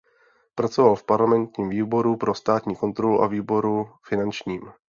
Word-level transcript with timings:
Pracoval 0.55 0.95
v 0.95 1.03
parlamentním 1.03 1.69
výboru 1.69 2.17
pro 2.17 2.35
státní 2.35 2.75
kontrolu 2.75 3.21
a 3.21 3.27
výboru 3.27 3.89
finančním. 4.09 4.61